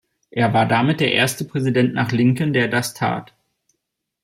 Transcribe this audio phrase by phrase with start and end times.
[0.31, 3.35] Er war damit der erste Präsident nach Lincoln, der das tat.